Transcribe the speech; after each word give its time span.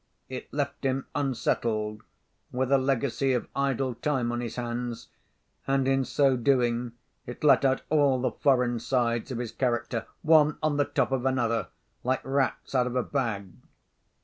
It 0.29 0.51
left 0.51 0.83
him 0.83 1.05
unsettled, 1.13 2.01
with 2.51 2.71
a 2.71 2.79
legacy 2.79 3.33
of 3.33 3.47
idle 3.55 3.93
time 3.93 4.31
on 4.31 4.41
his 4.41 4.55
hands, 4.55 5.09
and, 5.67 5.87
in 5.87 6.05
so 6.05 6.35
doing, 6.35 6.93
it 7.27 7.43
let 7.43 7.63
out 7.63 7.83
all 7.91 8.19
the 8.19 8.31
foreign 8.31 8.79
sides 8.79 9.29
of 9.29 9.37
his 9.37 9.51
character, 9.51 10.07
one 10.23 10.57
on 10.63 10.77
the 10.77 10.85
top 10.85 11.11
of 11.11 11.23
another, 11.27 11.67
like 12.03 12.21
rats 12.23 12.73
out 12.73 12.87
of 12.87 12.95
a 12.95 13.03
bag. 13.03 13.51